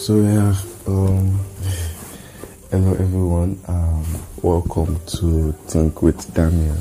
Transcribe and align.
So 0.00 0.16
yeah, 0.16 0.56
um, 0.86 1.38
hello 2.70 2.92
everyone. 2.92 3.60
Um, 3.68 4.02
welcome 4.40 4.98
to 5.18 5.52
Think 5.68 6.00
with 6.00 6.32
Daniel. 6.32 6.78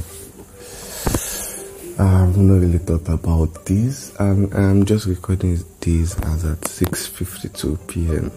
I've 1.99 2.37
not 2.37 2.61
really 2.61 2.77
thought 2.77 3.09
about 3.09 3.65
this, 3.65 4.15
and 4.21 4.53
I'm 4.53 4.85
just 4.85 5.05
recording 5.05 5.61
this 5.81 6.17
as 6.19 6.45
at 6.45 6.61
6:52 6.61 7.87
p.m. 7.89 8.31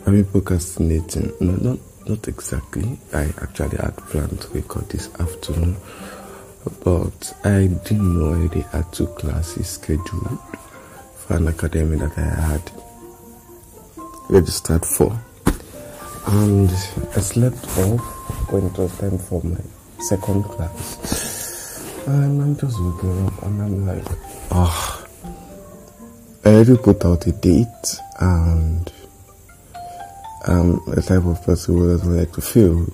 I've 0.00 0.06
been 0.06 0.24
procrastinating. 0.24 1.32
No, 1.38 1.52
not 1.52 1.78
not 2.08 2.26
exactly. 2.26 2.98
I 3.14 3.32
actually 3.40 3.76
had 3.76 3.96
planned 3.98 4.40
to 4.40 4.48
record 4.48 4.88
this 4.88 5.14
afternoon, 5.20 5.76
but 6.82 7.34
I 7.44 7.68
didn't 7.68 8.18
know 8.18 8.30
I 8.32 8.38
already 8.38 8.62
had 8.62 8.92
two 8.92 9.06
classes 9.06 9.68
scheduled 9.68 10.40
for 11.18 11.36
an 11.36 11.46
academy 11.46 11.98
that 11.98 12.18
I 12.18 12.22
had 12.22 12.72
registered 14.28 14.84
for. 14.84 15.18
And 16.26 16.70
I 16.70 17.20
slept 17.20 17.64
off 17.78 18.50
when 18.50 18.66
it 18.66 18.76
was 18.78 18.98
time 18.98 19.18
for 19.18 19.42
my 19.42 19.60
second 20.00 20.44
class. 20.44 22.04
And 22.06 22.42
I'm 22.42 22.56
just 22.56 22.78
waking 22.80 23.26
up 23.26 23.42
and 23.42 23.62
I'm 23.62 23.86
like, 23.86 24.04
oh, 24.50 25.06
I 26.44 26.48
already 26.48 26.76
put 26.76 27.04
out 27.04 27.26
a 27.26 27.32
date 27.32 28.00
and 28.20 28.92
I'm 30.46 30.84
the 30.86 31.02
type 31.02 31.24
of 31.24 31.42
person 31.44 31.76
who 31.76 31.88
doesn't 31.92 32.16
like 32.16 32.32
to 32.32 32.40
fail. 32.40 32.86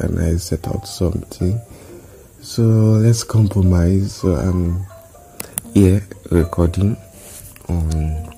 And 0.00 0.18
I 0.20 0.36
set 0.36 0.66
out 0.68 0.86
something. 0.86 1.60
So 2.40 2.62
let's 2.62 3.24
compromise. 3.24 4.14
So 4.16 4.34
I'm 4.34 4.86
here 5.74 6.02
recording 6.30 6.96
on 7.68 8.32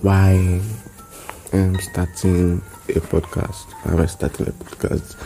why 0.00 0.60
I'm 1.52 1.78
starting 1.80 2.62
a 2.88 3.00
podcast. 3.00 3.66
I'm 3.84 4.06
starting 4.08 4.48
a 4.48 4.52
podcast. 4.52 5.16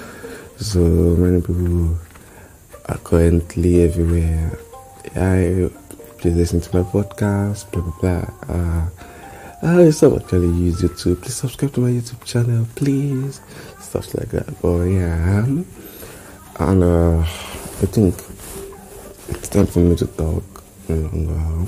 So 0.59 0.81
many 0.81 1.41
people 1.41 1.99
are 2.87 2.99
currently 2.99 3.83
everywhere. 3.83 4.59
I 5.17 5.71
please 6.19 6.37
listen 6.37 6.61
to 6.61 6.77
my 6.77 6.91
podcast, 6.91 7.71
blah 7.73 7.83
blah 7.83 7.99
blah. 8.01 8.55
Uh, 8.55 8.89
I 9.63 9.91
still 9.91 10.19
actually 10.19 10.49
use 10.49 10.83
YouTube. 10.83 11.23
Please 11.23 11.37
subscribe 11.37 11.73
to 11.75 11.81
my 11.81 11.91
YouTube 11.91 12.25
channel, 12.25 12.67
please. 12.77 13.41
Stuff 13.81 14.15
like 14.15 14.29
that. 14.31 14.61
But 14.63 14.85
yeah, 14.85 15.45
and 16.61 16.85
uh, 16.85 17.21
I 17.21 17.87
think 17.87 18.15
it's 19.29 19.49
time 19.49 19.67
for 19.67 19.81
me 19.81 19.97
to 19.97 20.07
talk. 20.07 20.45
Uh, 20.89 21.67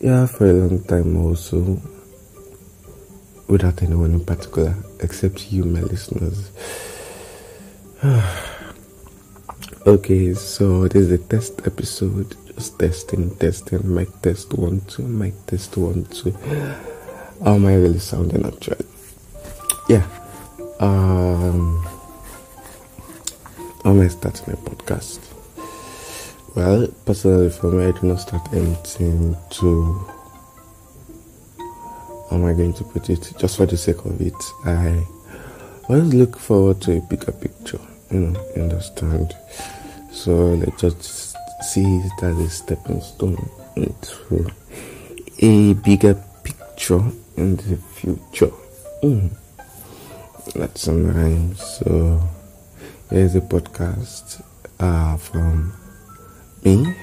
yeah, 0.00 0.26
for 0.26 0.46
a 0.46 0.52
long 0.52 0.82
time 0.84 1.16
also, 1.16 1.80
without 3.48 3.82
anyone 3.82 4.12
in 4.12 4.24
particular, 4.24 4.74
except 5.00 5.52
you, 5.52 5.64
my 5.64 5.80
listeners. 5.80 6.50
okay, 9.86 10.34
so 10.34 10.88
this 10.88 11.02
is 11.06 11.12
a 11.12 11.18
test 11.18 11.60
episode, 11.66 12.34
just 12.46 12.78
testing, 12.78 13.34
testing, 13.36 13.94
mic 13.94 14.08
test 14.22 14.52
one, 14.54 14.80
two, 14.82 15.02
mic 15.02 15.34
test 15.46 15.76
one, 15.76 16.04
two. 16.06 16.32
How 17.44 17.54
am 17.54 17.66
I 17.66 17.74
really 17.74 17.98
sounding 17.98 18.44
actually? 18.46 18.86
Yeah. 19.88 20.06
Um, 20.80 21.84
how 23.84 23.90
am 23.90 24.00
I 24.00 24.08
starting 24.08 24.54
a 24.54 24.56
podcast? 24.56 25.31
Well, 26.54 26.86
personally, 27.06 27.48
for 27.48 27.72
me, 27.72 27.86
I 27.86 27.92
do 27.92 28.08
not 28.08 28.20
start 28.20 28.46
anything 28.52 29.34
to. 29.52 30.06
How 32.28 32.36
am 32.36 32.44
I 32.44 32.52
going 32.52 32.74
to 32.74 32.84
put 32.84 33.08
it? 33.08 33.32
Just 33.38 33.56
for 33.56 33.64
the 33.64 33.76
sake 33.78 34.04
of 34.04 34.20
it, 34.20 34.34
I 34.66 35.02
always 35.88 36.12
look 36.12 36.38
forward 36.38 36.82
to 36.82 36.98
a 36.98 37.00
bigger 37.00 37.32
picture. 37.32 37.80
You 38.10 38.20
know, 38.20 38.40
understand. 38.54 39.34
So 40.12 40.32
let's 40.32 40.78
just 40.78 41.36
see 41.62 41.84
it 41.84 42.22
as 42.22 42.38
a 42.38 42.50
stepping 42.50 43.00
stone 43.00 43.48
into 43.76 44.50
a 45.38 45.72
bigger 45.72 46.22
picture 46.44 47.02
in 47.38 47.56
the 47.56 47.78
future. 47.94 48.52
Mm. 49.02 49.30
That's 50.54 50.82
some 50.82 51.06
rhyme. 51.06 51.54
So 51.54 52.20
here's 53.08 53.34
a 53.36 53.40
podcast 53.40 54.42
uh, 54.80 55.16
from 55.16 55.72
me. 56.64 56.94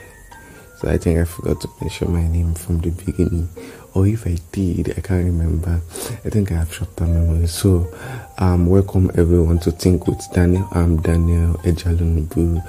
So 0.78 0.90
I 0.90 0.98
think 0.98 1.20
I 1.20 1.26
forgot 1.26 1.60
to 1.62 1.70
mention 1.82 2.14
my 2.14 2.26
name 2.28 2.54
from 2.54 2.80
the 2.80 2.90
beginning. 2.92 3.50
Or 3.94 4.08
if 4.08 4.26
I 4.26 4.38
did, 4.52 4.92
I 4.98 5.02
can't 5.02 5.26
remember. 5.26 5.82
I 6.24 6.30
think 6.30 6.52
I 6.52 6.56
have 6.56 6.74
short 6.74 6.96
term 6.96 7.14
memory. 7.14 7.48
So 7.48 7.92
um 8.38 8.68
welcome 8.68 9.12
everyone 9.16 9.60
to 9.60 9.72
Think 9.72 10.08
with 10.08 10.22
Daniel. 10.34 10.68
I'm 10.72 11.02
Daniel 11.02 11.56
Ejalunibu. 11.64 12.64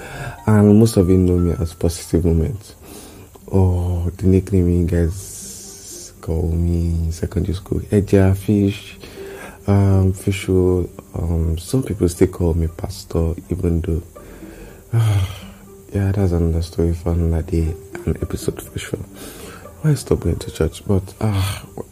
And 0.46 0.78
most 0.78 0.96
of 0.96 1.08
you 1.08 1.18
know 1.18 1.36
me 1.38 1.54
as 1.60 1.74
Positive 1.74 2.24
Moments. 2.24 2.74
Or 3.46 4.10
the 4.10 4.26
nickname 4.26 4.68
you 4.68 4.86
guys 4.86 6.12
call 6.20 6.50
me 6.50 7.10
secondary 7.12 7.54
school. 7.54 7.80
Eja 7.92 8.36
Fish. 8.36 8.96
Um 9.68 10.12
Fisho. 10.14 10.88
Um 11.14 11.58
some 11.58 11.84
people 11.84 12.08
still 12.08 12.28
call 12.28 12.54
me 12.54 12.66
Pastor, 12.66 13.34
even 13.50 13.80
though 13.82 14.02
yeah, 15.92 16.12
that's 16.12 16.32
another 16.32 16.62
story 16.62 16.94
for 16.94 17.12
another 17.12 17.42
day, 17.42 17.74
an 18.06 18.16
episode 18.22 18.62
for 18.62 18.78
sure. 18.78 19.00
Why 19.82 19.94
stop 19.94 20.20
going 20.20 20.38
to 20.38 20.50
church? 20.50 20.86
But 20.86 21.14
ah, 21.20 21.62
uh, 21.62 21.82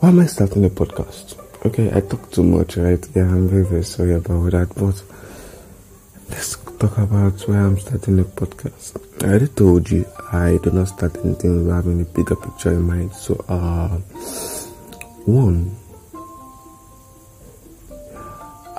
why 0.00 0.08
am 0.08 0.20
I 0.20 0.26
starting 0.26 0.64
a 0.64 0.70
podcast? 0.70 1.38
Okay, 1.66 1.90
I 1.94 2.00
talk 2.00 2.30
too 2.30 2.42
much, 2.42 2.76
right? 2.76 3.06
Yeah, 3.14 3.24
I'm 3.24 3.48
very 3.48 3.64
very 3.64 3.84
sorry 3.84 4.14
about 4.14 4.52
that. 4.52 4.68
But 4.74 5.02
let's 6.30 6.56
talk 6.56 6.96
about 6.98 7.40
why 7.48 7.56
I'm 7.56 7.78
starting 7.78 8.20
a 8.20 8.24
podcast. 8.24 8.96
I 9.22 9.28
already 9.28 9.48
told 9.48 9.90
you 9.90 10.06
I 10.32 10.58
do 10.62 10.70
not 10.70 10.88
start 10.88 11.16
anything 11.24 11.64
without 11.64 11.84
having 11.84 12.00
a 12.00 12.04
bigger 12.04 12.36
picture 12.36 12.72
in 12.72 12.82
mind. 12.82 13.14
So, 13.14 13.44
uh, 13.48 13.98
one, 15.26 15.76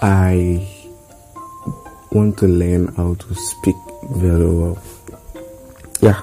I 0.01 0.75
want 2.16 2.38
to 2.38 2.48
learn 2.48 2.88
how 2.96 3.14
to 3.14 3.36
speak 3.36 3.76
very 4.12 4.50
well. 4.50 4.81
Yeah, 6.00 6.22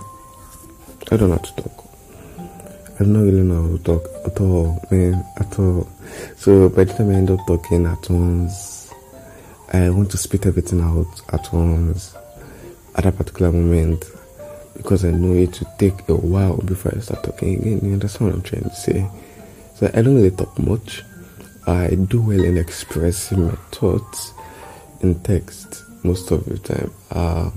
I 1.10 1.16
don't 1.18 1.28
know 1.28 1.36
how 1.36 1.42
to 1.42 1.54
talk. 1.56 1.84
I 2.98 3.04
don't 3.04 3.22
really 3.22 3.42
know 3.42 3.62
how 3.62 3.76
to 3.76 3.82
talk 3.82 4.04
at 4.24 4.40
all, 4.40 4.80
man, 4.90 5.22
at 5.36 5.58
all. 5.58 5.86
So 6.36 6.70
by 6.70 6.84
the 6.84 6.94
time 6.94 7.10
I 7.10 7.14
end 7.16 7.30
up 7.30 7.46
talking 7.46 7.84
at 7.84 8.08
once, 8.08 8.90
I 9.70 9.90
want 9.90 10.10
to 10.12 10.16
spit 10.16 10.46
everything 10.46 10.80
out 10.80 11.20
at 11.30 11.52
once 11.52 12.16
at 12.94 13.04
a 13.04 13.12
particular 13.12 13.52
moment 13.52 14.06
because 14.74 15.04
I 15.04 15.10
know 15.10 15.34
it 15.34 15.60
will 15.60 15.72
take 15.76 16.08
a 16.08 16.14
while 16.14 16.56
before 16.56 16.94
I 16.96 17.00
start 17.00 17.22
talking 17.22 17.60
again. 17.60 17.80
You 17.82 17.92
understand 17.92 18.30
what 18.30 18.36
I'm 18.36 18.42
trying 18.42 18.62
to 18.64 18.74
say? 18.74 19.10
So 19.74 19.90
I 19.92 20.00
don't 20.00 20.14
really 20.14 20.30
talk 20.30 20.58
much. 20.58 21.02
I 21.66 21.88
do 22.08 22.22
well 22.22 22.42
in 22.42 22.56
expressing 22.56 23.46
my 23.48 23.56
thoughts 23.72 24.32
in 25.02 25.20
text 25.22 25.81
most 26.02 26.30
of 26.30 26.44
the 26.44 26.58
time. 26.58 26.92
Uh, 27.10 27.50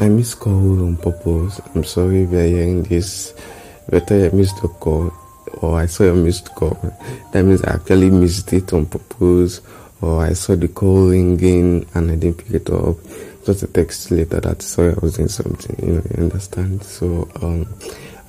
I 0.00 0.08
miss 0.08 0.34
call 0.34 0.84
on 0.84 0.96
purpose. 0.96 1.60
I'm 1.74 1.84
sorry 1.84 2.22
if 2.22 2.30
you're 2.30 2.44
hearing 2.44 2.82
this. 2.84 3.34
Better 3.90 4.26
I 4.26 4.36
missed 4.36 4.60
the 4.62 4.68
call 4.68 5.12
or 5.60 5.80
I 5.80 5.86
saw 5.86 6.04
a 6.04 6.14
missed 6.14 6.54
call. 6.54 6.78
That 7.32 7.42
means 7.42 7.62
I 7.64 7.74
actually 7.74 8.10
missed 8.10 8.52
it 8.52 8.72
on 8.72 8.86
purpose 8.86 9.60
or 10.00 10.22
I 10.22 10.34
saw 10.34 10.54
the 10.54 10.68
call 10.68 11.08
ringing 11.08 11.86
and 11.94 12.10
I 12.10 12.16
didn't 12.16 12.38
pick 12.38 12.50
it 12.50 12.70
up. 12.70 12.96
Just 13.44 13.62
a 13.62 13.66
text 13.66 14.10
later 14.10 14.40
that 14.40 14.62
sorry 14.62 14.92
I 14.92 14.98
was 15.00 15.16
doing 15.16 15.28
something. 15.28 15.76
You 15.84 15.94
know, 15.94 16.02
you 16.16 16.22
understand? 16.22 16.84
So 16.84 17.28
um, 17.42 17.66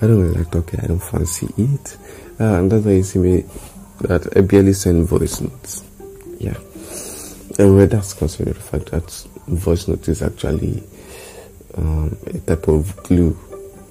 I 0.02 0.08
don't 0.08 0.22
really 0.22 0.38
like 0.40 0.52
talking. 0.52 0.80
I 0.80 0.88
don't 0.88 1.00
fancy 1.00 1.48
it. 1.58 1.98
Uh, 2.40 2.56
and 2.56 2.72
that's 2.72 2.86
why 2.86 2.94
you 2.94 3.04
see 3.04 3.20
me 3.20 3.44
that 4.02 4.36
I 4.38 4.42
barely 4.42 4.74
send 4.74 5.08
voice 5.08 5.42
notes. 5.42 5.84
Yeah. 6.40 6.58
Anyway, 7.60 7.88
that's 7.88 8.14
considering 8.14 8.54
the 8.54 8.62
fact 8.62 8.86
that 8.92 9.12
voice 9.48 9.90
note 9.90 10.08
is 10.08 10.22
actually 10.22 10.82
um, 11.76 12.18
a 12.28 12.40
type 12.40 12.70
of 12.70 12.96
glue 13.04 13.38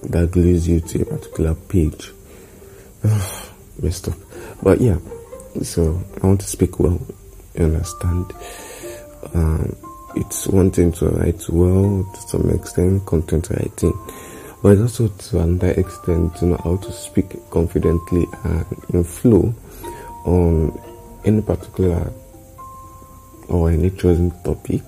that 0.05 0.31
glues 0.31 0.67
you 0.67 0.81
to 0.81 1.03
a 1.03 1.05
particular 1.05 1.55
page. 1.55 2.11
Messed 3.83 4.09
up. 4.09 4.17
But 4.63 4.81
yeah, 4.81 4.97
so 5.63 6.03
I 6.23 6.27
want 6.27 6.41
to 6.41 6.47
speak 6.47 6.81
well, 6.81 6.99
you 7.55 7.67
understand? 7.67 8.33
Um, 9.35 9.77
it's 10.17 10.47
one 10.47 10.71
thing 10.71 10.91
to 10.93 11.11
write 11.11 11.47
well 11.51 12.11
to 12.15 12.21
some 12.23 12.49
extent, 12.49 13.05
content 13.05 13.51
writing, 13.51 13.93
but 14.63 14.79
it's 14.79 14.99
also 14.99 15.09
to 15.09 15.41
another 15.41 15.73
extent 15.73 16.37
to 16.37 16.47
know 16.47 16.61
how 16.65 16.77
to 16.77 16.91
speak 16.91 17.37
confidently 17.51 18.25
and 18.45 18.65
in 18.95 19.05
flow 19.05 19.53
on 20.25 20.81
any 21.27 21.43
particular 21.43 22.11
or 23.49 23.71
any 23.71 23.91
chosen 23.91 24.31
topic, 24.43 24.83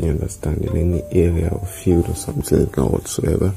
you 0.00 0.10
understand, 0.10 0.64
in 0.64 0.76
any 0.76 1.02
area 1.12 1.48
or 1.48 1.66
field 1.66 2.08
or 2.08 2.14
something 2.14 2.64
that 2.66 2.76
whatsoever. 2.78 3.52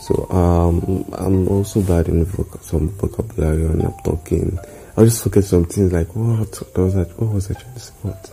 So 0.00 0.28
um, 0.30 1.04
I'm 1.12 1.48
also 1.48 1.82
bad 1.82 2.08
in 2.08 2.24
voc- 2.26 2.62
some 2.62 2.88
vocabulary 2.88 3.68
when 3.68 3.82
I'm 3.82 3.92
talking. 4.02 4.58
I 4.96 5.04
just 5.04 5.22
forget 5.22 5.44
some 5.44 5.66
things 5.66 5.92
like 5.92 6.14
what, 6.16 6.76
was 6.76 6.94
that 6.94 7.18
what 7.20 7.34
was 7.34 7.46
say? 7.46 7.54
What? 8.02 8.32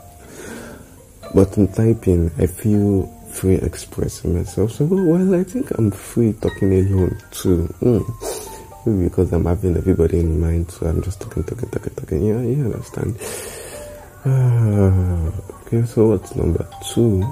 But 1.35 1.57
in 1.57 1.67
typing, 1.67 2.31
I 2.37 2.47
feel 2.47 3.05
free 3.29 3.55
expressing 3.55 4.35
myself. 4.35 4.71
So 4.71 4.85
well, 4.85 5.35
I 5.35 5.43
think 5.43 5.71
I'm 5.77 5.91
free 5.91 6.33
talking 6.33 6.73
alone 6.73 7.21
too. 7.31 7.73
Mm. 7.81 8.85
Maybe 8.85 9.09
because 9.09 9.33
I'm 9.33 9.45
having 9.45 9.75
everybody 9.75 10.21
in 10.21 10.39
mind, 10.39 10.71
so 10.71 10.87
I'm 10.87 11.03
just 11.03 11.19
talking, 11.19 11.43
talking, 11.43 11.69
talking, 11.69 11.93
talking. 11.93 12.25
Yeah, 12.25 12.41
you 12.41 12.65
understand. 12.65 13.19
Okay, 15.67 15.85
so 15.85 16.07
what's 16.07 16.35
number 16.35 16.67
two? 16.93 17.23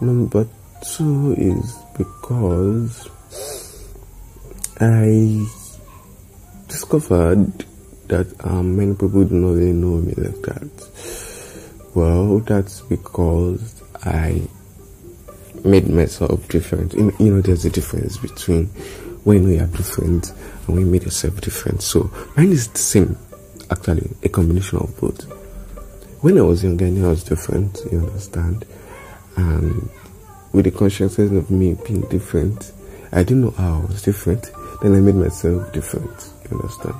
Number 0.00 0.46
two 0.82 1.34
is 1.36 1.76
because 1.96 3.08
I 4.80 5.46
discovered 6.68 7.64
that 8.08 8.34
um, 8.44 8.76
many 8.76 8.92
people 8.92 9.24
do 9.24 9.34
not 9.34 9.54
really 9.56 9.72
know 9.72 9.96
me 9.96 10.14
like 10.16 10.40
that. 10.42 11.90
Well, 11.94 12.40
that's 12.40 12.80
because 12.82 13.82
I 14.04 14.42
made 15.64 15.88
myself 15.88 16.48
different. 16.48 16.92
You 16.94 17.12
know, 17.18 17.40
there's 17.40 17.64
a 17.64 17.70
difference 17.70 18.16
between 18.16 18.66
when 19.24 19.44
we 19.44 19.58
are 19.58 19.66
different 19.66 20.30
and 20.30 20.68
when 20.76 20.76
we 20.76 20.84
made 20.84 21.04
yourself 21.04 21.40
different. 21.40 21.82
So 21.82 22.10
mine 22.36 22.52
is 22.52 22.68
the 22.68 22.78
same, 22.78 23.16
actually, 23.70 24.10
a 24.22 24.28
combination 24.28 24.78
of 24.78 24.98
both. 25.00 25.43
When 26.24 26.38
I 26.38 26.40
was 26.40 26.64
younger, 26.64 26.86
I 26.86 26.88
knew 26.88 27.04
I 27.04 27.10
was 27.10 27.22
different, 27.22 27.82
you 27.92 27.98
understand? 27.98 28.64
And 29.36 29.90
with 30.54 30.64
the 30.64 30.70
consciousness 30.70 31.30
of 31.30 31.50
me 31.50 31.74
being 31.86 32.00
different, 32.08 32.72
I 33.12 33.24
didn't 33.24 33.42
know 33.42 33.50
how 33.50 33.82
I 33.82 33.84
was 33.84 34.00
different. 34.00 34.50
Then 34.80 34.94
I 34.94 35.00
made 35.00 35.16
myself 35.16 35.70
different, 35.74 36.32
you 36.50 36.56
understand? 36.56 36.94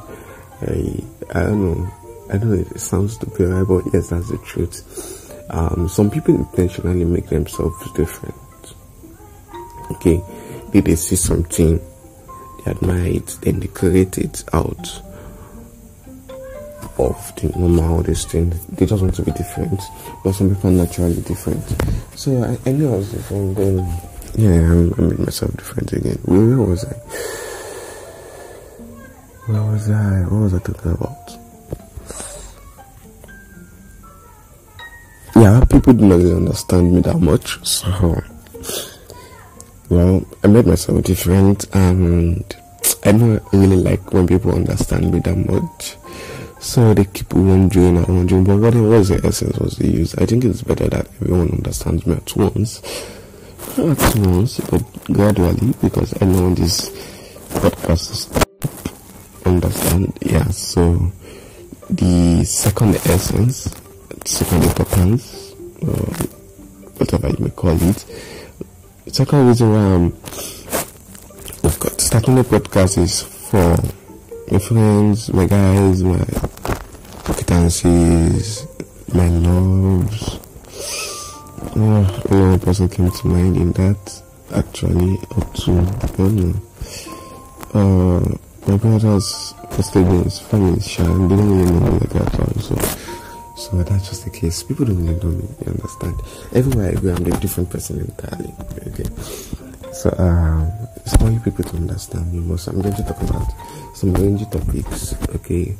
I, 0.61 1.39
I 1.41 1.43
don't 1.45 1.65
know. 1.65 1.91
I 2.29 2.37
don't 2.37 2.51
know 2.51 2.61
if 2.61 2.71
it 2.73 2.81
sounds 2.81 3.15
stupid, 3.15 3.49
right? 3.49 3.67
But 3.67 3.85
yes, 3.95 4.11
that's 4.11 4.29
the 4.29 4.37
truth. 4.45 5.49
Um, 5.49 5.89
some 5.89 6.11
people 6.11 6.35
intentionally 6.35 7.07
make 7.07 7.29
themselves 7.29 7.93
different. 7.93 8.35
Okay, 9.93 10.23
they, 10.71 10.81
they 10.81 10.97
see 10.97 11.17
something, 11.17 11.81
they 12.63 12.73
admire 12.73 13.13
it, 13.13 13.39
then 13.41 13.61
they 13.61 13.69
create 13.69 14.19
it 14.19 14.45
out 14.53 15.01
of 16.99 17.35
the 17.37 17.49
normal 17.59 18.03
this 18.03 18.25
thing. 18.25 18.53
They 18.71 18.87
just 18.87 19.03
want 19.03 19.15
to 19.17 19.23
be 19.23 19.33
different. 19.33 19.81
But 20.23 20.33
some 20.33 20.55
people 20.55 20.71
are 20.71 20.73
naturally 20.73 21.21
different. 21.23 21.65
So 22.17 22.43
I, 22.43 22.69
I 22.69 22.73
knew 22.73 22.93
I 22.93 22.97
was 22.97 23.13
different 23.13 23.57
then 23.57 23.87
yeah, 24.37 24.51
I, 24.51 25.01
made 25.01 25.19
myself 25.19 25.57
different 25.57 25.93
again. 25.93 26.19
Where, 26.25 26.59
where 26.59 26.67
was 26.67 26.85
I? 26.85 26.95
Where 29.47 29.63
was 29.63 29.91
I? 29.91 30.23
What 30.23 30.41
was 30.43 30.55
I 30.55 30.59
talking 30.59 30.93
about? 30.93 31.39
Yeah, 35.37 35.65
people 35.65 35.93
do 35.93 36.07
not 36.07 36.17
really 36.17 36.35
understand 36.35 36.95
me 36.95 37.01
that 37.03 37.21
much, 37.21 37.65
so 37.67 38.23
well, 39.91 40.25
I 40.43 40.47
made 40.49 40.67
myself 40.67 41.05
different 41.05 41.67
and 41.75 42.43
I 43.05 43.13
don't 43.13 43.43
really 43.53 43.77
like 43.77 44.13
when 44.13 44.27
people 44.27 44.55
understand 44.55 45.13
me 45.13 45.21
that 45.21 45.37
much. 45.37 45.97
So 46.65 46.95
they 46.95 47.05
keep 47.05 47.33
wondering 47.35 47.99
and 47.99 48.09
wondering, 48.09 48.45
but 48.45 48.57
what 48.57 48.75
was 48.75 49.11
the 49.11 49.21
essence 49.23 49.59
was 49.59 49.77
the 49.77 49.87
use? 49.87 50.15
I 50.17 50.25
think 50.25 50.47
it's 50.47 50.63
better 50.63 50.89
that 50.89 51.07
everyone 51.21 51.51
understands 51.51 52.07
me 52.07 52.15
at 52.15 52.35
once. 52.35 52.81
Not 53.77 54.01
at 54.01 54.17
once, 54.17 54.61
but 54.61 54.83
gradually, 55.05 55.75
because 55.83 56.21
I 56.23 56.25
know 56.25 56.55
this 56.55 56.89
podcast 57.51 58.33
understand. 59.45 60.19
Yeah, 60.23 60.45
so 60.49 61.13
the 61.91 62.43
second 62.45 62.97
essence, 62.97 63.69
second 64.25 64.65
importance, 64.65 65.53
uh, 65.83 66.27
whatever 66.97 67.29
you 67.29 67.45
may 67.45 67.51
call 67.51 67.77
it. 67.81 68.05
Second 69.13 69.49
reason 69.49 69.71
why 69.71 69.81
I'm 69.81 70.17
starting 71.99 72.37
the 72.37 72.43
podcast 72.43 72.97
is 72.99 73.23
for 73.23 73.77
my 74.51 74.59
friends, 74.59 75.33
my 75.33 75.47
guys, 75.47 76.03
my 76.03 76.25
acquaintances, 77.45 78.67
my 79.13 79.29
loves. 79.29 80.39
Oh, 81.77 82.03
one 82.29 82.61
person 82.61 82.89
came 82.89 83.11
to 83.11 83.27
mind 83.27 83.57
in 83.57 83.73
that 83.73 84.23
actually, 84.55 85.19
two, 85.55 85.79
I 85.79 86.07
don't. 86.17 86.61
Uh, 87.75 88.37
my 88.67 88.77
brothers 88.77 89.55
posted 89.71 90.07
in 90.07 90.25
his 90.25 90.39
family, 90.39 90.79
they 90.79 90.97
don't 90.97 91.29
really 91.29 91.71
know 91.71 91.81
me 91.81 91.99
like 91.99 92.11
that 92.11 92.41
also. 92.41 92.77
So 93.57 93.83
that's 93.83 94.09
just 94.09 94.25
the 94.25 94.31
case. 94.31 94.63
People 94.63 94.87
don't 94.87 95.05
really 95.05 95.19
know 95.21 95.31
me, 95.31 95.49
you 95.65 95.73
understand? 95.73 96.21
Everywhere 96.55 96.91
I 96.91 96.95
go, 96.95 97.15
I'm 97.15 97.27
a 97.27 97.41
different 97.41 97.71
person 97.71 98.01
entirely. 98.01 98.55
Okay. 98.89 99.93
So, 99.93 100.15
um, 100.19 100.71
it's 100.97 101.17
for 101.17 101.31
you 101.31 101.41
people 101.41 101.65
to 101.65 101.77
understand 101.77 102.33
me 102.33 102.41
more. 102.41 102.59
So 102.59 102.73
I'm 102.73 102.81
going 102.81 102.95
to 102.95 103.03
talk 103.03 103.21
about 103.23 103.53
some 103.95 104.13
rangy 104.15 104.45
topics, 104.47 105.15
okay? 105.37 105.77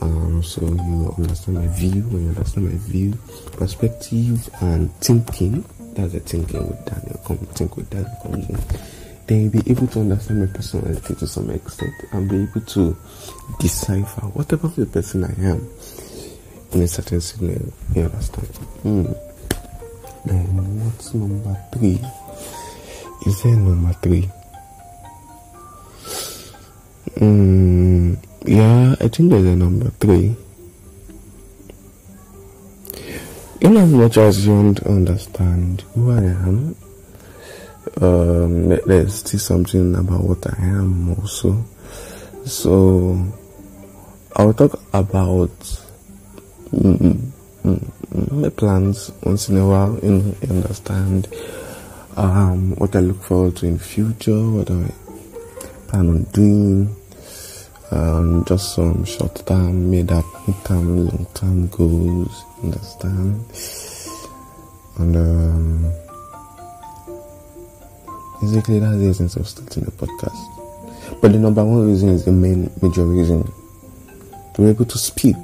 Um, 0.00 0.42
so 0.42 0.62
you 0.62 1.14
understand 1.18 1.58
my 1.58 1.66
view, 1.68 2.02
when 2.08 2.22
you 2.24 2.28
understand 2.30 2.70
my 2.70 2.78
view, 2.78 3.14
perspective, 3.52 4.48
and 4.60 4.92
thinking. 4.96 5.64
That's 5.94 6.12
the 6.12 6.20
thinking 6.20 6.68
with 6.68 6.84
Daniel. 6.86 7.20
Come 7.26 7.38
think 7.38 7.76
with 7.76 7.90
Daniel 7.90 8.16
comes 8.22 8.48
in. 8.48 8.58
Then 9.26 9.42
you'll 9.42 9.62
be 9.62 9.70
able 9.70 9.86
to 9.88 10.00
understand 10.00 10.40
my 10.40 10.46
personality 10.46 11.14
to 11.14 11.26
some 11.26 11.50
extent 11.50 11.92
and 12.12 12.28
be 12.28 12.42
able 12.42 12.60
to 12.60 12.96
decipher 13.60 14.26
whatever 14.28 14.68
the 14.68 14.86
person 14.86 15.24
I 15.24 15.34
am 15.44 15.68
in 16.72 16.82
a 16.82 16.88
certain 16.88 17.20
scenario. 17.20 17.72
You 17.94 18.04
understand? 18.04 18.48
Mm. 18.84 19.16
Then 20.24 20.84
what's 20.84 21.14
number 21.14 21.56
three? 21.72 22.00
Is 23.26 23.42
there 23.42 23.56
number 23.56 23.92
three? 23.94 24.30
Mm, 27.16 28.16
yeah, 28.44 28.94
I 29.00 29.08
think 29.08 29.30
there's 29.30 29.44
a 29.44 29.56
number 29.56 29.90
three. 30.00 30.36
In 33.60 33.76
as 33.76 33.92
much 33.92 34.16
as 34.16 34.46
you 34.46 34.52
don't 34.54 34.80
understand 34.86 35.82
who 35.94 36.10
I 36.12 36.22
am, 36.22 36.76
um, 38.00 38.68
there's 38.68 39.16
still 39.16 39.40
something 39.40 39.94
about 39.94 40.24
what 40.24 40.46
I 40.46 40.64
am 40.64 41.10
also. 41.10 41.62
So, 42.46 43.32
I'll 44.36 44.54
talk 44.54 44.80
about 44.94 45.50
mm, 46.72 47.30
mm, 47.62 48.32
my 48.32 48.48
plans 48.48 49.12
once 49.22 49.50
in 49.50 49.58
a 49.58 49.68
while, 49.68 49.98
you 50.02 50.10
know, 50.10 50.34
you 50.40 50.48
understand 50.48 51.28
um, 52.16 52.74
what 52.76 52.96
I 52.96 53.00
look 53.00 53.22
forward 53.22 53.56
to 53.56 53.66
in 53.66 53.78
future, 53.78 54.50
what 54.50 54.70
I 54.70 54.90
plan 55.88 56.08
on 56.08 56.22
doing, 56.32 56.96
um, 57.90 58.44
just 58.46 58.74
some 58.74 59.04
short 59.04 59.44
term, 59.46 59.90
mid 59.90 60.08
term, 60.08 61.06
long 61.06 61.26
term 61.34 61.66
goals, 61.68 62.44
understand? 62.62 63.44
And 64.98 65.16
um, 65.16 65.92
basically, 68.40 68.78
that's 68.78 68.98
the 68.98 69.08
essence 69.08 69.36
of 69.36 69.48
starting 69.48 69.84
the 69.84 69.90
podcast. 69.90 71.20
But 71.20 71.32
the 71.32 71.38
number 71.38 71.64
one 71.64 71.86
reason 71.86 72.10
is 72.10 72.24
the 72.24 72.32
main 72.32 72.70
major 72.80 73.04
reason 73.04 73.50
to 74.54 74.62
be 74.62 74.68
able 74.68 74.84
to 74.84 74.98
speak 74.98 75.36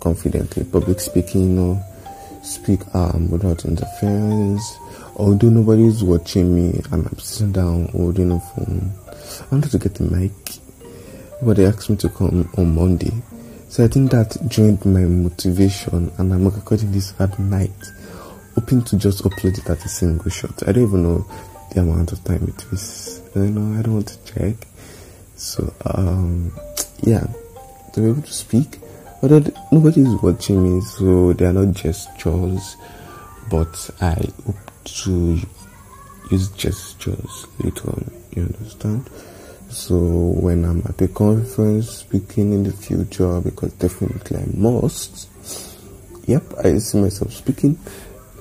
confidently, 0.00 0.64
public 0.64 1.00
speaking, 1.00 1.42
you 1.42 1.48
know, 1.48 1.84
speak 2.42 2.80
um, 2.94 3.30
without 3.30 3.64
interference. 3.64 4.78
Although 5.16 5.48
nobody's 5.48 6.04
watching 6.04 6.54
me 6.54 6.80
I'm 6.92 7.18
sitting 7.18 7.52
down 7.52 7.88
holding 7.88 8.30
a 8.30 8.40
phone, 8.40 8.92
I 9.40 9.44
wanted 9.50 9.70
to 9.72 9.78
get 9.78 9.94
the 9.94 10.04
mic 10.04 10.32
but 11.42 11.56
they 11.56 11.66
asked 11.66 11.90
me 11.90 11.96
to 11.96 12.08
come 12.08 12.48
on 12.56 12.74
Monday. 12.74 13.12
So 13.68 13.84
I 13.84 13.88
think 13.88 14.10
that 14.12 14.36
joined 14.48 14.84
my 14.84 15.02
motivation 15.02 16.10
and 16.18 16.32
I'm 16.32 16.44
recording 16.48 16.90
this 16.92 17.12
at 17.20 17.38
night, 17.38 17.70
hoping 18.54 18.82
to 18.84 18.96
just 18.96 19.24
upload 19.24 19.58
it 19.58 19.68
at 19.68 19.84
a 19.84 19.88
single 19.88 20.30
shot. 20.30 20.66
I 20.66 20.72
don't 20.72 20.84
even 20.84 21.02
know 21.02 21.26
the 21.72 21.80
amount 21.80 22.12
of 22.12 22.24
time 22.24 22.44
it 22.44 22.72
is. 22.72 23.22
You 23.34 23.42
know, 23.42 23.78
I 23.78 23.82
don't 23.82 23.94
want 23.94 24.08
to 24.08 24.34
check. 24.34 24.54
So 25.36 25.72
um 25.84 26.52
yeah, 27.02 27.26
be 27.94 28.04
able 28.04 28.22
to 28.22 28.32
speak. 28.32 28.78
But 29.20 29.52
nobody 29.72 30.02
is 30.02 30.22
watching 30.22 30.62
me, 30.62 30.80
so 30.80 31.32
they 31.32 31.44
are 31.46 31.52
not 31.52 31.74
gestures. 31.74 32.76
But 33.50 33.90
I 34.00 34.14
hope 34.46 34.56
to 34.84 35.40
use 36.30 36.48
gestures 36.50 37.46
later 37.58 37.88
on. 37.90 38.10
You 38.34 38.42
understand? 38.42 39.10
So 39.70 39.96
when 39.96 40.64
I'm 40.64 40.80
at 40.86 41.00
a 41.02 41.08
conference 41.08 41.90
speaking 41.90 42.52
in 42.52 42.64
the 42.64 42.72
future, 42.72 43.40
because 43.40 43.72
definitely 43.74 44.38
I 44.38 44.46
must, 44.54 45.28
yep, 46.26 46.42
I 46.64 46.78
see 46.78 47.00
myself 47.00 47.32
speaking 47.32 47.78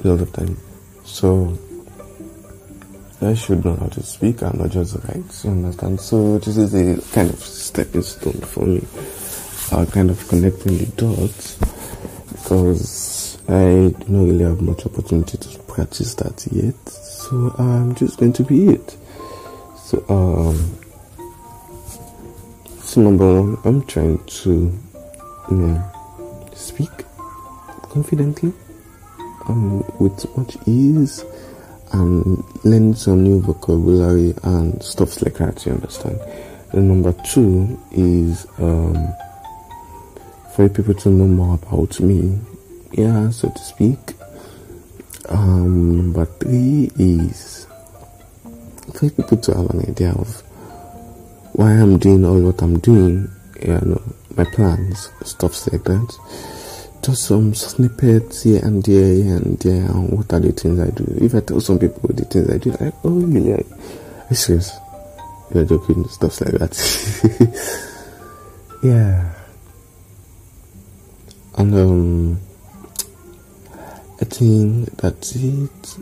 a 0.03 0.07
lot 0.07 0.21
of 0.21 0.31
time. 0.31 0.57
So 1.03 1.57
I 3.21 3.33
should 3.33 3.65
know 3.65 3.75
how 3.75 3.87
to 3.87 4.03
speak 4.03 4.41
and 4.41 4.59
not 4.59 4.69
just 4.69 4.95
write. 5.03 5.43
You 5.43 5.51
understand? 5.51 5.99
So 5.99 6.37
this 6.37 6.55
is 6.55 6.73
a 6.73 7.01
kind 7.13 7.29
of 7.29 7.39
stepping 7.39 8.03
stone 8.03 8.33
for 8.41 8.65
me. 8.65 8.85
Uh, 9.71 9.85
kind 9.85 10.09
of 10.09 10.27
connecting 10.29 10.77
the 10.77 10.85
dots 10.95 11.57
because 12.31 13.37
I 13.49 13.89
do 13.89 14.05
not 14.07 14.25
really 14.27 14.43
have 14.43 14.61
much 14.61 14.85
opportunity 14.85 15.37
to 15.37 15.59
practice 15.63 16.13
that 16.15 16.47
yet. 16.51 16.89
So 16.89 17.53
I'm 17.57 17.95
just 17.95 18.17
going 18.17 18.33
to 18.33 18.43
be 18.43 18.69
it. 18.69 18.97
So 19.77 20.05
um, 20.07 20.77
so 22.87 23.01
number 23.01 23.41
one, 23.41 23.57
I'm 23.65 23.85
trying 23.85 24.17
to 24.25 24.71
you 25.51 25.57
know 25.57 25.91
speak 26.55 26.89
confidently 27.89 28.53
um, 29.49 29.79
with 29.99 30.25
much 30.37 30.55
ease 30.65 31.25
and 31.91 32.41
learn 32.63 32.93
some 32.93 33.23
new 33.23 33.41
vocabulary 33.41 34.33
and 34.43 34.81
stuff 34.81 35.21
like 35.21 35.35
that. 35.35 35.65
You 35.65 35.73
understand? 35.73 36.17
And 36.71 36.87
number 36.87 37.13
two 37.25 37.77
is 37.91 38.47
um, 38.57 39.13
for 40.55 40.69
people 40.69 40.93
to 40.93 41.09
know 41.09 41.27
more 41.27 41.55
about 41.55 41.99
me, 41.99 42.39
yeah, 42.93 43.29
so 43.31 43.49
to 43.49 43.59
speak. 43.59 43.99
Um, 45.27 45.97
number 45.97 46.25
three 46.25 46.89
is 46.97 47.67
for 48.93 49.09
people 49.09 49.37
to 49.37 49.53
have 49.57 49.69
an 49.71 49.89
idea 49.89 50.13
of 50.13 50.41
why 51.57 51.71
I'm 51.71 51.97
doing 51.97 52.23
all 52.23 52.39
what 52.39 52.61
I'm 52.61 52.79
doing, 52.79 53.29
you 53.61 53.67
know, 53.67 54.01
my 54.37 54.45
plans, 54.45 55.11
stuff 55.25 55.67
like 55.71 55.83
that 55.83 56.17
just 57.07 57.23
some 57.23 57.53
snippets 57.53 58.43
here 58.43 58.59
and 58.63 58.83
there, 58.83 59.13
here 59.13 59.37
and 59.37 59.57
there, 59.59 59.85
and 59.85 60.09
what 60.11 60.33
are 60.33 60.39
the 60.41 60.51
things 60.51 60.79
I 60.79 60.89
do. 60.89 61.05
If 61.23 61.35
I 61.35 61.39
tell 61.39 61.61
some 61.61 61.79
people 61.79 62.09
the 62.13 62.25
things 62.25 62.49
I 62.49 62.57
do, 62.57 62.71
like, 62.71 62.93
oh, 63.03 63.09
really? 63.09 63.65
You 64.29 64.35
serious? 64.35 64.73
You're 65.53 65.63
joking, 65.63 66.05
stuff 66.09 66.41
like 66.41 66.51
that. 66.55 66.75
yeah. 68.83 69.33
And, 71.57 71.75
um, 71.75 72.39
I 74.19 74.25
think 74.25 74.97
that's 74.97 75.35
it. 75.35 75.97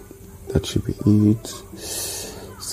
That 0.49 0.65
should 0.65 0.85
be 0.85 0.95
it. 1.05 2.14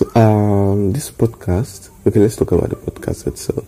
So, 0.02 0.11
um, 0.21 0.92
this 0.92 1.12
podcast, 1.12 1.90
okay, 2.04 2.18
let's 2.18 2.35
talk 2.35 2.50
about 2.50 2.71
the 2.71 2.76
podcast 2.76 3.25
itself. 3.28 3.64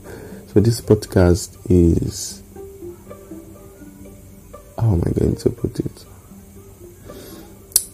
So, 0.48 0.58
this 0.58 0.80
podcast 0.80 1.56
is 1.70 2.42
how 4.76 4.94
am 4.94 5.02
I 5.06 5.10
going 5.10 5.36
to 5.36 5.50
put 5.50 5.78
it? 5.78 6.04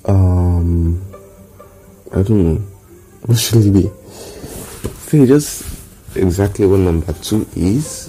Um, 0.06 1.04
I 2.12 2.23
don't 2.23 2.30
know. 2.30 2.62
What 3.26 3.38
should 3.38 3.66
it 3.66 3.73
be? 3.75 3.90
See, 5.00 5.26
just 5.26 6.16
exactly 6.16 6.66
what 6.66 6.80
number 6.80 7.12
two 7.12 7.47
is. 7.54 8.09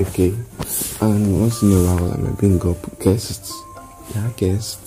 Okay, 0.00 0.34
and 1.00 1.40
once 1.40 1.62
in 1.62 1.70
a 1.70 1.84
while, 1.84 2.12
I 2.12 2.16
might 2.16 2.38
bring 2.38 2.60
up 2.66 2.98
guests. 2.98 3.54
Yeah, 4.16 4.30
guests 4.36 4.83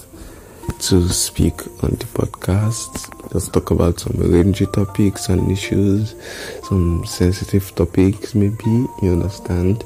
to 0.79 1.10
speak 1.10 1.62
on 1.84 1.91
the 1.91 2.07
podcast. 2.13 3.31
Just 3.34 3.53
talk 3.53 3.72
about 3.72 4.00
some 4.00 4.15
rangy 4.17 4.65
topics 4.67 5.29
and 5.29 5.51
issues, 5.51 6.15
some 6.63 7.05
sensitive 7.05 7.74
topics, 7.75 8.36
maybe 8.36 8.88
you 9.01 9.12
understand. 9.12 9.84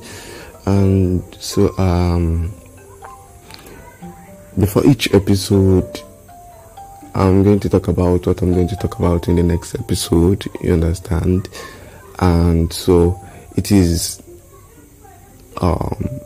And 0.65 1.23
so, 1.39 1.75
um, 1.77 2.53
before 4.59 4.85
each 4.85 5.13
episode 5.13 6.01
i'm 7.15 7.43
going 7.43 7.59
to 7.59 7.69
talk 7.69 7.87
about 7.87 8.25
what 8.27 8.41
i'm 8.41 8.53
going 8.53 8.67
to 8.67 8.75
talk 8.77 8.99
about 8.99 9.27
in 9.27 9.37
the 9.37 9.43
next 9.43 9.75
episode 9.75 10.45
you 10.61 10.73
understand 10.73 11.47
and 12.19 12.71
so 12.73 13.17
it 13.55 13.71
is 13.71 14.21
um 15.61 16.19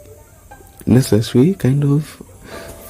necessary 0.87 1.53
kind 1.53 1.83
of 1.83 2.21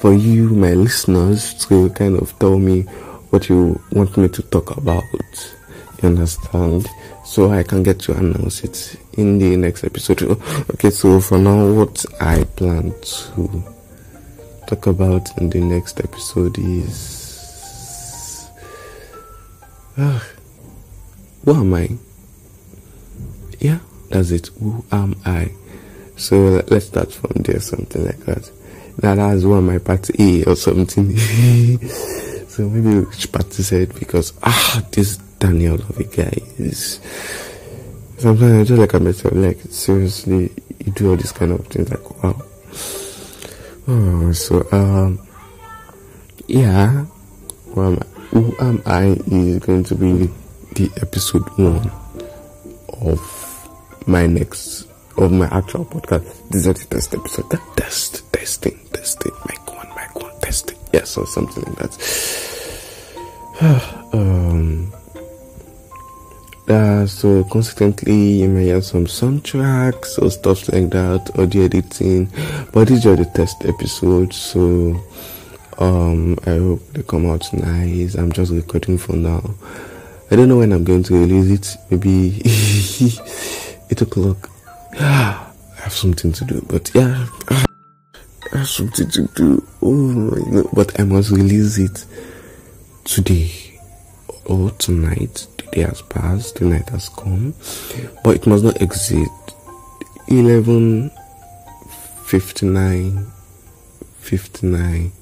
for 0.06 0.14
you 0.14 0.50
my 0.50 0.72
listeners 0.72 1.52
to 1.66 1.90
kind 1.90 2.16
of 2.16 2.38
tell 2.38 2.60
me 2.60 2.82
what 3.30 3.48
you 3.48 3.76
want 3.90 4.16
me 4.16 4.28
to 4.28 4.40
talk 4.40 4.76
about 4.76 5.02
you 6.00 6.08
understand 6.08 6.86
so 7.24 7.50
i 7.50 7.60
can 7.60 7.82
get 7.82 7.98
to 7.98 8.12
announce 8.16 8.62
it 8.62 9.00
in 9.14 9.36
the 9.40 9.56
next 9.56 9.82
episode 9.82 10.22
okay 10.70 10.90
so 10.90 11.20
for 11.20 11.38
now 11.38 11.72
what 11.72 12.04
i 12.20 12.44
plan 12.54 12.94
to 13.00 13.64
talk 14.68 14.86
about 14.86 15.36
in 15.38 15.50
the 15.50 15.60
next 15.60 15.98
episode 15.98 16.56
is 16.56 18.48
uh, 19.98 20.20
who 21.44 21.54
am 21.54 21.74
I? 21.74 21.88
Yeah, 23.60 23.78
that's 24.10 24.30
it. 24.30 24.48
Who 24.60 24.84
am 24.92 25.16
I? 25.24 25.52
So 26.16 26.62
let's 26.68 26.86
start 26.86 27.12
from 27.12 27.42
there, 27.42 27.60
something 27.60 28.04
like 28.04 28.18
that. 28.26 28.50
Now 29.02 29.14
that's 29.14 29.44
one 29.44 29.66
my 29.66 29.78
part 29.78 30.08
A 30.18 30.44
or 30.44 30.56
something. 30.56 31.16
so 32.48 32.68
maybe 32.68 33.00
which 33.00 33.30
party 33.30 33.62
said 33.62 33.94
because 33.94 34.32
ah 34.42 34.82
this 34.92 35.16
Daniel 35.38 35.74
of 35.74 35.98
a 35.98 36.04
guy 36.04 36.32
is 36.58 37.00
sometimes 38.18 38.52
I 38.52 38.64
just 38.64 38.80
like 38.80 38.94
I 38.94 38.98
myself 38.98 39.34
like 39.34 39.60
seriously 39.68 40.50
you 40.84 40.92
do 40.92 41.10
all 41.10 41.16
these 41.16 41.32
kind 41.32 41.52
of 41.52 41.66
things 41.66 41.90
like 41.90 42.22
wow 42.24 42.42
Oh, 43.88 44.32
so 44.32 44.66
um, 44.72 45.20
yeah, 46.48 47.06
well, 47.66 47.94
who 48.30 48.52
am 48.58 48.82
I 48.84 49.16
is 49.30 49.60
going 49.60 49.84
to 49.84 49.94
be 49.94 50.28
the 50.74 50.90
episode 51.00 51.46
one 51.56 51.92
of 53.00 53.68
my 54.08 54.26
next 54.26 54.88
of 55.16 55.30
my 55.30 55.46
actual 55.46 55.84
podcast. 55.84 56.24
This 56.50 56.66
is 56.66 56.74
the 56.74 56.96
test 56.96 57.14
episode. 57.14 57.48
That 57.50 57.62
test, 57.76 58.32
testing, 58.32 58.76
Yes, 60.92 61.16
or 61.16 61.26
something 61.26 61.62
like 61.64 61.76
that. 61.76 62.52
um, 64.12 64.92
uh, 66.68 67.06
so 67.06 67.44
consistently 67.44 68.40
you 68.40 68.48
may 68.48 68.66
have 68.66 68.84
some 68.84 69.06
soundtracks 69.06 70.20
or 70.20 70.30
stuff 70.30 70.68
like 70.72 70.90
that, 70.90 71.30
audio 71.38 71.64
editing. 71.64 72.28
But 72.72 72.88
these 72.88 73.06
are 73.06 73.14
the 73.16 73.24
test 73.24 73.64
episodes, 73.64 74.36
so 74.36 75.00
um, 75.78 76.36
I 76.44 76.56
hope 76.58 76.80
they 76.92 77.02
come 77.02 77.30
out 77.30 77.52
nice. 77.52 78.14
I'm 78.14 78.32
just 78.32 78.52
recording 78.52 78.98
for 78.98 79.14
now. 79.14 79.54
I 80.30 80.36
don't 80.36 80.48
know 80.48 80.58
when 80.58 80.72
I'm 80.72 80.82
going 80.84 81.04
to 81.04 81.14
release 81.14 81.74
it. 81.74 81.76
Maybe 81.90 82.42
eight 83.90 84.02
o'clock. 84.02 84.50
I 84.98 85.52
have 85.76 85.92
something 85.92 86.32
to 86.32 86.44
do, 86.44 86.66
but 86.68 86.90
yeah, 86.94 87.28
I 88.56 88.60
have 88.60 88.68
something 88.70 89.10
to 89.10 89.28
do. 89.34 89.68
Oh, 89.82 90.70
but 90.72 90.98
I 90.98 91.04
must 91.04 91.30
release 91.30 91.76
it 91.76 92.06
today 93.04 93.52
or 94.46 94.70
tonight 94.70 95.46
The 95.58 95.64
day 95.72 95.80
has 95.82 96.00
passed, 96.00 96.54
the 96.54 96.64
night 96.64 96.88
has 96.88 97.10
come, 97.10 97.52
but 98.24 98.36
it 98.36 98.46
must 98.46 98.64
not 98.64 98.80
exceed 98.80 99.28
11 100.28 101.10
59 102.24 103.26
59 104.20 105.12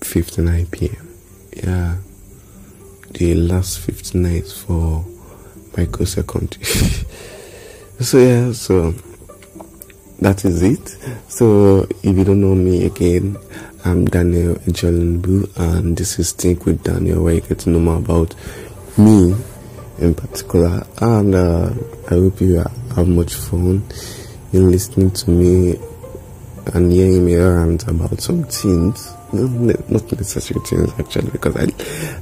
59 0.00 0.66
p.m. 0.68 1.08
Yeah, 1.54 1.96
the 3.10 3.34
last 3.34 3.80
59 3.80 4.32
is 4.32 4.62
for 4.62 5.04
microsecond. 5.76 6.56
so, 8.00 8.18
yeah, 8.18 8.52
so 8.52 8.94
that 10.20 10.44
is 10.44 10.62
it. 10.62 10.88
So, 11.28 11.86
if 12.02 12.16
you 12.16 12.24
don't 12.24 12.40
know 12.40 12.54
me 12.54 12.86
again, 12.86 13.36
I'm 13.84 14.04
Daniel 14.04 14.56
Ejalunibu, 14.56 15.56
and 15.56 15.96
this 15.96 16.18
is 16.18 16.32
Think 16.32 16.66
with 16.66 16.82
Daniel, 16.82 17.24
where 17.24 17.34
you 17.34 17.40
get 17.40 17.60
to 17.60 17.70
know 17.70 17.80
more 17.80 17.96
about 17.96 18.34
me 18.98 19.34
in 19.98 20.14
particular. 20.14 20.86
And 21.00 21.34
uh, 21.34 21.70
I 22.06 22.14
hope 22.14 22.40
you 22.40 22.56
have 22.94 23.08
much 23.08 23.34
fun 23.34 23.82
in 24.52 24.70
listening 24.70 25.10
to 25.12 25.30
me 25.30 25.78
and 26.74 26.92
hearing 26.92 27.24
me 27.24 27.36
rant 27.36 27.88
about 27.88 28.20
some 28.20 28.44
things. 28.44 29.14
Not 29.32 30.12
necessary 30.12 30.60
things 30.66 30.92
actually, 30.98 31.30
because 31.30 31.56
I, 31.56 31.66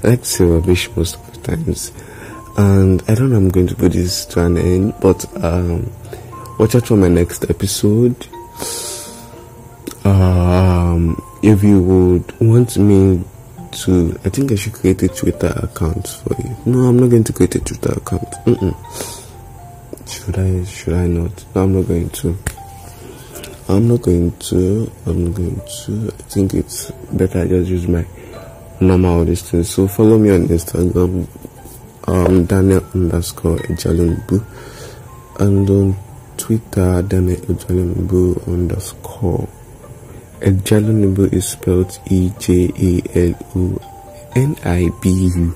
like 0.07 0.23
to 0.23 0.47
rubbish 0.47 0.90
most 0.95 1.17
of 1.17 1.33
the 1.33 1.57
times. 1.57 1.93
And 2.57 3.02
I 3.09 3.14
don't 3.14 3.31
know 3.31 3.37
I'm 3.37 3.49
going 3.49 3.69
to 3.69 3.75
put 3.75 3.93
this 3.93 4.26
to 4.26 4.45
an 4.45 4.59
end, 4.59 4.95
but 5.00 5.25
um, 5.43 5.90
watch 6.59 6.75
out 6.75 6.87
for 6.87 6.97
my 6.97 7.09
next 7.09 7.49
episode. 7.50 8.27
Um, 10.05 11.23
if 11.43 11.62
you 11.62 11.81
would 11.83 12.41
want 12.41 12.77
me 12.79 13.25
to 13.71 14.19
I 14.25 14.29
think 14.31 14.50
I 14.53 14.55
should 14.57 14.73
create 14.73 15.03
a 15.03 15.09
Twitter 15.09 15.53
account 15.62 16.09
for 16.09 16.35
you. 16.43 16.57
No, 16.67 16.88
I'm 16.88 16.99
not 16.99 17.11
going 17.11 17.25
to 17.25 17.33
create 17.33 17.55
a 17.55 17.61
Twitter 17.61 17.93
account. 17.93 18.31
Mm-mm. 18.47 18.75
Should 20.09 20.38
I? 20.38 20.65
Should 20.65 20.95
I 20.95 21.07
not? 21.07 21.45
No, 21.55 21.62
I'm 21.65 21.75
not 21.75 21.87
going 21.87 22.09
to. 22.11 22.37
I'm 23.69 23.88
not 23.88 24.03
going 24.03 24.37
to. 24.37 24.91
I'm 25.07 25.25
not 25.27 25.35
going 25.35 25.61
to. 25.85 26.09
I 26.09 26.23
think 26.23 26.55
it's 26.55 26.91
better 27.12 27.41
I 27.43 27.49
just 27.49 27.71
use 27.71 27.87
my 27.87 28.07
normal 28.81 29.23
listing. 29.25 29.62
So 29.65 29.87
follow 29.87 30.19
me 30.19 30.31
on 30.31 30.49
Instagram. 30.49 31.29
um, 32.09 32.47
Daniel 32.47 32.85
underscore 32.95 33.59
Ejalunibu, 33.59 34.43
and 35.41 35.71
on 35.71 35.97
Twitter, 36.38 37.02
Daniel 37.02 37.37
Ejalunibu 37.37 38.47
underscore. 38.47 39.49
Ejalunibu 40.40 41.33
is 41.33 41.49
spelled 41.49 41.99
E 42.09 42.33
J 42.38 42.71
A 42.78 43.02
L 43.28 43.35
U 43.54 43.80
N 44.35 44.57
I 44.64 44.88
B 45.02 45.11
U. 45.37 45.54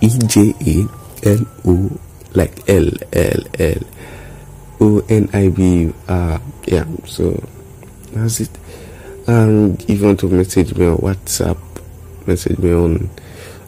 E 0.00 0.08
J 0.28 0.54
A 0.60 1.28
L 1.28 1.46
O 1.66 1.98
like 2.34 2.68
L 2.68 2.88
L 3.12 3.42
L 3.58 3.82
O 4.80 5.04
N 5.08 5.28
I 5.32 5.48
B 5.48 5.82
U. 5.82 5.94
Uh, 6.06 6.38
yeah, 6.66 6.84
so 7.06 7.42
that's 8.12 8.40
it. 8.40 8.50
And 9.26 9.80
if 9.82 10.00
you 10.00 10.06
want 10.06 10.20
to 10.20 10.28
message 10.28 10.74
me 10.76 10.86
on 10.86 10.98
WhatsApp, 10.98 11.58
message 12.26 12.58
me 12.58 12.72
on 12.72 13.10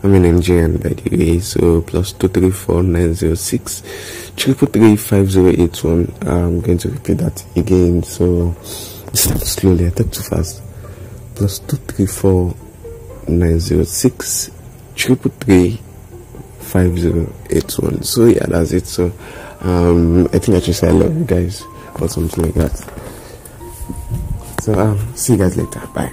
I'm 0.05 0.15
in 0.15 0.23
Nigerian 0.23 0.79
by 0.79 0.89
the 0.91 1.17
way, 1.17 1.39
so 1.39 1.81
plus 1.83 2.13
two 2.13 2.29
three 2.29 2.51
four 2.51 2.83
nine 2.83 3.15
zero 3.15 3.35
six 3.35 3.83
triple 4.37 4.67
three 4.67 4.97
five 4.97 5.31
zero 5.31 5.51
eight 5.57 5.83
one. 5.85 6.13
I'm 6.23 6.61
going 6.61 6.79
to 6.79 6.89
repeat 6.89 7.19
that 7.19 7.45
again. 7.55 8.03
So 8.03 8.53
slowly, 9.13 9.87
I 9.87 9.91
talk 9.91 10.11
too 10.11 10.23
fast. 10.23 10.63
Plus 11.37 11.61
two 11.61 11.77
three 11.77 12.07
four 12.07 12.55
nine 13.29 13.61
zero 13.61 13.85
six 13.85 14.51
triple 14.97 15.31
three 15.39 15.81
five 16.59 16.99
zero 16.99 17.33
eight 17.51 17.73
one. 17.79 18.03
So 18.03 18.25
yeah, 18.27 18.47
that's 18.47 18.73
it. 18.73 18.87
So 18.87 19.13
um, 19.61 20.27
I 20.33 20.39
think 20.39 20.57
I 20.57 20.61
should 20.61 20.75
say 20.75 20.89
I 20.89 20.93
love 20.93 21.17
you 21.17 21.25
guys 21.25 21.63
or 22.01 22.09
something 22.09 22.45
like 22.45 22.55
that. 22.55 22.77
So 24.63 24.75
um, 24.75 25.17
see 25.17 25.35
you 25.35 25.39
guys 25.39 25.57
later. 25.57 25.81
Bye. 25.95 26.13